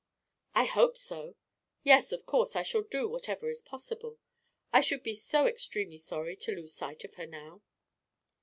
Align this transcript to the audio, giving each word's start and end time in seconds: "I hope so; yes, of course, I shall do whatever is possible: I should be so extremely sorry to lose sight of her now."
"I 0.55 0.65
hope 0.65 0.97
so; 0.97 1.35
yes, 1.83 2.11
of 2.11 2.25
course, 2.25 2.55
I 2.55 2.63
shall 2.63 2.81
do 2.81 3.07
whatever 3.07 3.49
is 3.51 3.61
possible: 3.61 4.17
I 4.73 4.81
should 4.81 5.03
be 5.03 5.13
so 5.13 5.45
extremely 5.45 5.99
sorry 5.99 6.35
to 6.37 6.55
lose 6.55 6.73
sight 6.73 7.03
of 7.03 7.13
her 7.13 7.27
now." 7.27 7.61